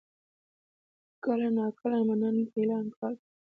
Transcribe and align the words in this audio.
کله 1.23 1.47
ناکله 1.57 1.97
«مننه» 2.07 2.43
د 2.51 2.53
اعلان 2.59 2.85
کار 2.97 3.13
کوي. 3.21 3.27